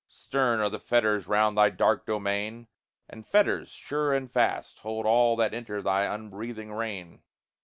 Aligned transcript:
Stern 0.07 0.59
are 0.61 0.69
the 0.71 0.79
fetters 0.79 1.27
round 1.27 1.55
thy 1.55 1.69
dark 1.69 2.07
domain, 2.07 2.65
And 3.07 3.23
fetters, 3.23 3.69
sure 3.69 4.15
and 4.15 4.31
fast, 4.31 4.79
Hold 4.79 5.05
all 5.05 5.35
that 5.35 5.53
enter 5.53 5.79
thy 5.83 6.05
unbreathing 6.11 6.73
reign. 6.73 7.21